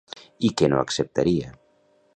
I 0.49 0.51
què 0.61 0.69
no 0.73 0.81
acceptaria? 0.87 1.55